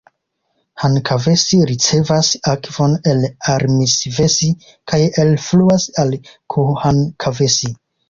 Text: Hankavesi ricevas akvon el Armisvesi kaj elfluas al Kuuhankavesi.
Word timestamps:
Hankavesi 0.83 1.59
ricevas 1.71 2.31
akvon 2.55 2.97
el 3.13 3.23
Armisvesi 3.59 4.53
kaj 4.95 5.03
elfluas 5.27 5.89
al 6.07 6.19
Kuuhankavesi. 6.33 7.77